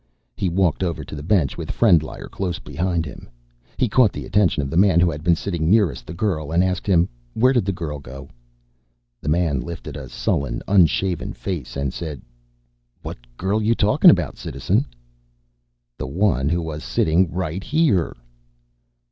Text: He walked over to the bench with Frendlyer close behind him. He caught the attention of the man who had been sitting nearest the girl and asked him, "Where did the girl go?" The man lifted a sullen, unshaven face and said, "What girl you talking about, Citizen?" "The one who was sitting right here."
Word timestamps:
He 0.35 0.49
walked 0.49 0.81
over 0.81 1.03
to 1.03 1.13
the 1.15 1.21
bench 1.21 1.59
with 1.59 1.69
Frendlyer 1.69 2.27
close 2.27 2.57
behind 2.57 3.05
him. 3.05 3.29
He 3.77 3.87
caught 3.87 4.11
the 4.11 4.25
attention 4.25 4.63
of 4.63 4.71
the 4.71 4.75
man 4.75 4.99
who 4.99 5.11
had 5.11 5.23
been 5.23 5.35
sitting 5.35 5.69
nearest 5.69 6.07
the 6.07 6.13
girl 6.15 6.51
and 6.51 6.63
asked 6.63 6.87
him, 6.87 7.07
"Where 7.35 7.53
did 7.53 7.65
the 7.65 7.71
girl 7.71 7.99
go?" 7.99 8.27
The 9.21 9.29
man 9.29 9.59
lifted 9.59 9.95
a 9.95 10.09
sullen, 10.09 10.63
unshaven 10.67 11.33
face 11.33 11.77
and 11.77 11.93
said, 11.93 12.23
"What 13.03 13.17
girl 13.37 13.61
you 13.61 13.75
talking 13.75 14.09
about, 14.09 14.37
Citizen?" 14.37 14.87
"The 15.99 16.07
one 16.07 16.49
who 16.49 16.63
was 16.63 16.83
sitting 16.83 17.31
right 17.31 17.63
here." 17.63 18.15